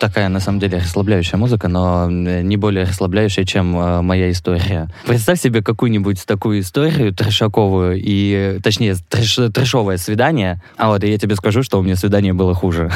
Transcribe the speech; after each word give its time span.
такая, 0.00 0.28
на 0.28 0.40
самом 0.40 0.58
деле, 0.58 0.78
расслабляющая 0.78 1.38
музыка, 1.38 1.68
но 1.68 2.10
не 2.10 2.56
более 2.56 2.84
расслабляющая, 2.84 3.44
чем 3.44 3.78
э, 3.78 4.00
моя 4.00 4.30
история. 4.30 4.88
Представь 5.06 5.40
себе 5.40 5.62
какую-нибудь 5.62 6.26
такую 6.26 6.60
историю 6.60 7.14
трешаковую, 7.14 8.00
и, 8.02 8.58
точнее, 8.64 8.96
трэш, 9.08 9.38
трешовое 9.52 9.98
свидание, 9.98 10.60
а 10.76 10.88
вот 10.88 11.04
и 11.04 11.10
я 11.10 11.18
тебе 11.18 11.36
скажу, 11.36 11.62
что 11.62 11.78
у 11.78 11.82
меня 11.82 11.96
свидание 11.96 12.32
было 12.32 12.54
хуже. 12.54 12.90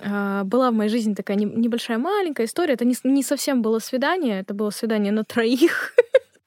А, 0.00 0.44
была 0.44 0.70
в 0.70 0.74
моей 0.74 0.90
жизни 0.90 1.14
такая 1.14 1.36
небольшая 1.36 1.98
маленькая 1.98 2.46
история. 2.46 2.74
Это 2.74 2.84
не, 2.84 2.94
не 3.02 3.22
совсем 3.22 3.62
было 3.62 3.80
свидание, 3.80 4.40
это 4.40 4.54
было 4.54 4.70
свидание 4.70 5.12
на 5.12 5.24
троих. 5.24 5.94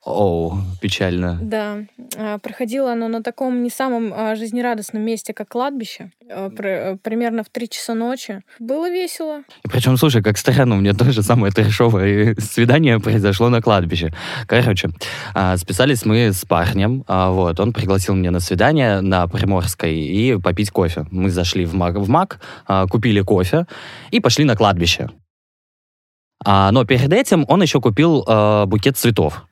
Оу, 0.04 0.58
печально. 0.82 1.38
Да. 1.40 1.78
А, 2.18 2.40
проходило 2.40 2.94
оно 2.94 3.08
на 3.08 3.22
таком 3.22 3.62
не 3.62 3.70
самом 3.70 4.12
а, 4.12 4.36
жизнерадостном 4.36 5.00
месте, 5.00 5.32
как 5.32 5.50
кладбище. 5.50 6.12
А, 6.28 6.50
примерно 6.50 7.44
в 7.44 7.50
три 7.50 7.70
часа 7.70 7.94
ночи. 7.94 8.42
Было 8.58 8.90
весело. 8.90 9.42
И 9.64 9.68
причем, 9.68 9.98
слушай, 9.98 10.24
как 10.24 10.40
странно, 10.40 10.76
у 10.76 10.80
меня 10.80 10.96
тоже 10.96 11.22
самое 11.22 11.54
трешовое 11.54 12.36
свидание 12.40 13.00
произошло 13.00 13.50
на 13.50 13.62
кладбище. 13.62 14.12
Короче, 14.48 14.90
списались 15.58 16.04
мы 16.04 16.34
с 16.34 16.46
парнем, 16.46 17.04
вот, 17.08 17.60
он 17.60 17.72
пригласил 17.72 18.16
меня 18.16 18.32
на 18.32 18.40
свидание 18.40 19.02
на 19.02 19.28
Приморской 19.28 19.94
и 19.94 20.36
попить 20.40 20.72
кофе. 20.72 21.06
Мы 21.12 21.30
зашли 21.30 21.66
в 21.66 21.76
МАК, 21.76 21.98
в 21.98 22.10
МАК 22.10 22.40
купили 22.90 23.22
кофе 23.22 23.68
и 24.10 24.20
пошли 24.20 24.46
на 24.46 24.56
кладбище. 24.56 25.10
но 26.44 26.86
перед 26.86 27.14
этим 27.14 27.46
он 27.48 27.62
еще 27.62 27.80
купил 27.80 28.26
букет 28.66 28.98
цветов. 28.98 29.46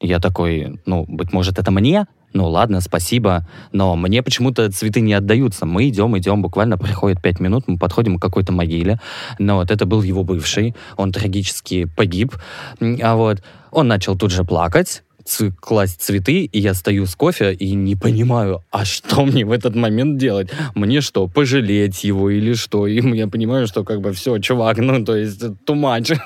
Я 0.00 0.20
такой, 0.20 0.80
ну, 0.86 1.04
быть 1.08 1.32
может, 1.32 1.58
это 1.58 1.70
мне? 1.70 2.06
Ну, 2.32 2.48
ладно, 2.48 2.80
спасибо. 2.80 3.48
Но 3.72 3.96
мне 3.96 4.22
почему-то 4.22 4.70
цветы 4.70 5.00
не 5.00 5.14
отдаются. 5.14 5.66
Мы 5.66 5.88
идем, 5.88 6.16
идем, 6.16 6.42
буквально 6.42 6.78
проходит 6.78 7.20
пять 7.20 7.40
минут, 7.40 7.64
мы 7.66 7.78
подходим 7.78 8.18
к 8.18 8.22
какой-то 8.22 8.52
могиле. 8.52 9.00
Но 9.38 9.56
вот 9.56 9.70
это 9.70 9.86
был 9.86 10.02
его 10.02 10.22
бывший, 10.22 10.76
он 10.96 11.10
трагически 11.10 11.86
погиб. 11.96 12.34
А 12.80 13.16
вот 13.16 13.42
он 13.70 13.88
начал 13.88 14.16
тут 14.16 14.30
же 14.30 14.44
плакать, 14.44 15.02
класть 15.60 16.00
цветы, 16.00 16.44
и 16.44 16.58
я 16.58 16.74
стою 16.74 17.06
с 17.06 17.14
кофе 17.14 17.52
и 17.52 17.74
не 17.74 17.96
понимаю, 17.96 18.62
а 18.70 18.84
что 18.84 19.24
мне 19.26 19.44
в 19.44 19.52
этот 19.52 19.74
момент 19.74 20.18
делать? 20.18 20.50
Мне 20.74 21.00
что, 21.00 21.26
пожалеть 21.28 22.04
его 22.04 22.30
или 22.30 22.54
что? 22.54 22.86
И 22.86 23.00
я 23.16 23.26
понимаю, 23.28 23.66
что 23.66 23.84
как 23.84 24.00
бы 24.00 24.12
все, 24.12 24.38
чувак, 24.38 24.78
ну 24.78 25.04
то 25.04 25.16
есть 25.16 25.42
too 25.42 25.74
much. 25.74 26.16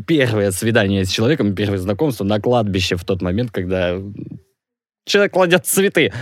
Первое 0.06 0.50
свидание 0.50 1.04
с 1.04 1.10
человеком, 1.10 1.54
первое 1.54 1.78
знакомство 1.78 2.24
на 2.24 2.40
кладбище 2.40 2.96
в 2.96 3.04
тот 3.04 3.22
момент, 3.22 3.50
когда 3.50 3.98
человек 5.06 5.32
кладет 5.32 5.64
цветы. 5.64 6.12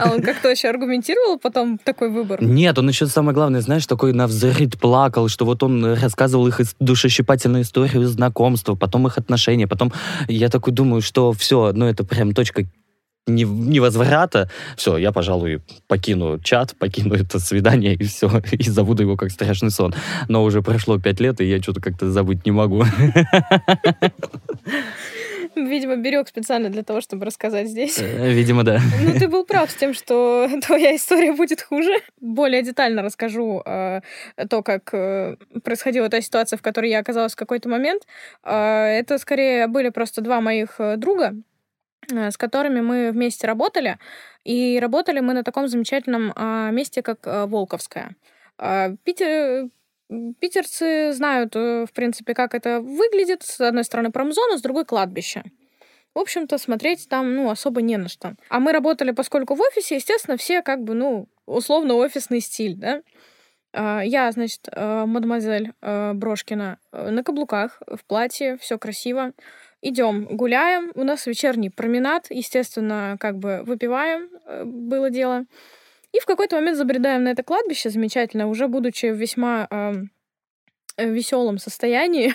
А 0.00 0.10
он 0.10 0.22
как-то 0.22 0.48
еще 0.48 0.68
аргументировал 0.68 1.38
потом 1.38 1.78
такой 1.78 2.08
выбор? 2.08 2.42
Нет, 2.42 2.78
он 2.78 2.88
еще 2.88 3.06
самое 3.06 3.34
главное, 3.34 3.60
знаешь, 3.60 3.86
такой 3.86 4.12
на 4.12 4.26
взрыв 4.26 4.54
плакал, 4.80 5.28
что 5.28 5.44
вот 5.44 5.62
он 5.62 5.94
рассказывал 5.94 6.46
их 6.46 6.60
душещипательную 6.78 7.64
историю 7.64 8.06
знакомства, 8.06 8.76
потом 8.76 9.06
их 9.08 9.18
отношения, 9.18 9.66
потом 9.66 9.92
я 10.28 10.48
такой 10.48 10.72
думаю, 10.72 11.02
что 11.02 11.32
все, 11.32 11.72
ну 11.74 11.86
это 11.86 12.04
прям 12.04 12.32
точка 12.32 12.66
невозврата, 13.26 14.50
все, 14.76 14.98
я, 14.98 15.10
пожалуй, 15.10 15.62
покину 15.88 16.38
чат, 16.40 16.76
покину 16.78 17.14
это 17.14 17.38
свидание 17.38 17.94
и 17.94 18.04
все, 18.04 18.30
и 18.52 18.62
забуду 18.64 19.02
его 19.02 19.16
как 19.16 19.30
страшный 19.30 19.70
сон. 19.70 19.94
Но 20.28 20.44
уже 20.44 20.62
прошло 20.62 20.98
пять 20.98 21.20
лет, 21.20 21.40
и 21.40 21.48
я 21.48 21.60
что-то 21.62 21.80
как-то 21.80 22.10
забыть 22.10 22.44
не 22.44 22.52
могу. 22.52 22.84
Видимо, 25.68 25.96
берег 25.96 26.28
специально 26.28 26.68
для 26.68 26.82
того, 26.82 27.00
чтобы 27.00 27.26
рассказать 27.26 27.68
здесь. 27.68 27.98
Э, 27.98 28.32
видимо, 28.32 28.62
да. 28.62 28.80
Ну, 29.02 29.18
ты 29.18 29.28
был 29.28 29.44
прав 29.44 29.70
с 29.70 29.74
тем, 29.74 29.94
что 29.94 30.48
твоя 30.66 30.94
история 30.96 31.32
будет 31.32 31.62
хуже. 31.62 32.00
Более 32.20 32.62
детально 32.62 33.02
расскажу 33.02 33.62
э, 33.64 34.00
то, 34.48 34.62
как 34.62 34.92
э, 34.92 35.36
происходила 35.62 36.08
та 36.08 36.20
ситуация, 36.20 36.56
в 36.56 36.62
которой 36.62 36.90
я 36.90 37.00
оказалась 37.00 37.32
в 37.32 37.36
какой-то 37.36 37.68
момент. 37.68 38.02
Э, 38.42 38.86
это 38.86 39.18
скорее 39.18 39.66
были 39.66 39.90
просто 39.90 40.20
два 40.20 40.40
моих 40.40 40.76
э, 40.78 40.96
друга, 40.96 41.34
э, 42.12 42.30
с 42.30 42.36
которыми 42.36 42.80
мы 42.80 43.10
вместе 43.12 43.46
работали. 43.46 43.98
И 44.44 44.78
работали 44.80 45.20
мы 45.20 45.32
на 45.32 45.42
таком 45.42 45.68
замечательном 45.68 46.32
месте, 46.74 47.00
как 47.02 47.20
Волковская. 47.24 48.14
Питер, 49.04 49.70
Питерцы 50.08 51.12
знают, 51.12 51.56
э, 51.56 51.86
в 51.86 51.92
принципе, 51.92 52.34
как 52.34 52.54
это 52.54 52.80
выглядит. 52.80 53.42
С 53.42 53.60
одной 53.60 53.84
стороны 53.84 54.10
промзона, 54.10 54.58
с 54.58 54.62
другой 54.62 54.84
кладбище. 54.84 55.42
В 56.14 56.18
общем-то, 56.18 56.58
смотреть 56.58 57.08
там, 57.08 57.34
ну, 57.34 57.50
особо 57.50 57.82
не 57.82 57.96
на 57.96 58.08
что. 58.08 58.36
А 58.48 58.60
мы 58.60 58.72
работали, 58.72 59.10
поскольку 59.10 59.54
в 59.54 59.60
офисе, 59.60 59.96
естественно, 59.96 60.36
все 60.36 60.62
как 60.62 60.84
бы, 60.84 60.94
ну, 60.94 61.28
условно 61.46 61.94
офисный 61.94 62.40
стиль, 62.40 62.76
да. 62.76 63.02
А, 63.72 64.02
я, 64.04 64.30
значит, 64.30 64.68
э, 64.70 65.04
мадемуазель 65.06 65.72
э, 65.80 66.12
Брошкина 66.12 66.78
на 66.92 67.24
каблуках, 67.24 67.82
в 67.86 68.04
платье, 68.04 68.56
все 68.58 68.78
красиво. 68.78 69.32
Идем, 69.82 70.26
гуляем. 70.30 70.92
У 70.94 71.02
нас 71.02 71.26
вечерний 71.26 71.70
променад, 71.70 72.26
естественно, 72.30 73.16
как 73.18 73.38
бы 73.38 73.62
выпиваем, 73.64 74.30
было 74.64 75.10
дело. 75.10 75.46
И 76.14 76.20
в 76.20 76.26
какой-то 76.26 76.56
момент 76.56 76.78
забредаем 76.78 77.24
на 77.24 77.30
это 77.30 77.42
кладбище 77.42 77.90
замечательно, 77.90 78.46
уже 78.48 78.68
будучи 78.68 79.06
в 79.06 79.16
весьма 79.16 79.66
э, 79.68 81.04
веселом 81.04 81.58
состоянии. 81.58 82.34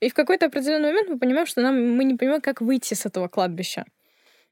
И 0.00 0.10
в 0.10 0.14
какой-то 0.14 0.46
определенный 0.46 0.88
момент 0.88 1.08
мы 1.08 1.18
понимаем, 1.18 1.46
что 1.46 1.62
нам 1.62 1.96
мы 1.96 2.04
не 2.04 2.16
понимаем, 2.16 2.42
как 2.42 2.60
выйти 2.60 2.92
с 2.92 3.06
этого 3.06 3.28
кладбища. 3.28 3.86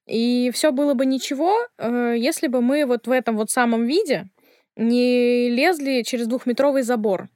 И 0.07 0.51
все 0.55 0.73
было 0.73 0.95
бы 0.95 1.05
ничего, 1.05 1.55
э, 1.77 2.15
если 2.17 2.47
бы 2.47 2.63
мы 2.63 2.87
вот 2.87 3.07
в 3.07 3.11
этом 3.11 3.37
вот 3.37 3.51
самом 3.51 3.85
виде 3.85 4.31
не 4.75 5.51
лезли 5.51 6.01
через 6.03 6.27
двухметровый 6.27 6.83
забор. 6.83 7.29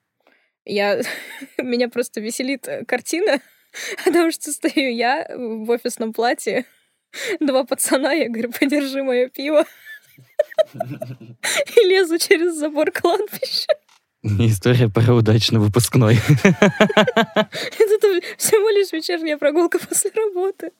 Я... 0.64 1.02
Меня 1.58 1.90
просто 1.90 2.22
веселит 2.22 2.66
э, 2.66 2.86
картина, 2.86 3.40
потому 4.06 4.30
что 4.30 4.52
стою 4.52 4.90
я 4.90 5.28
в 5.36 5.68
офисном 5.68 6.14
платье, 6.14 6.64
два 7.40 7.64
пацана, 7.64 8.14
я 8.14 8.30
говорю, 8.30 8.52
подержи 8.58 9.02
мое 9.02 9.28
пиво. 9.28 9.66
И 11.76 11.80
лезу 11.86 12.18
через 12.18 12.56
забор 12.58 12.90
кладбища. 12.90 13.72
История 14.22 14.88
про 14.88 15.12
удачный 15.12 15.60
выпускной. 15.60 16.14
Это 16.44 18.20
всего 18.38 18.68
лишь 18.70 18.92
вечерняя 18.92 19.36
прогулка 19.36 19.78
после 19.78 20.10
работы. 20.14 20.72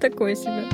Такое 0.00 0.36
себе. 0.36 0.64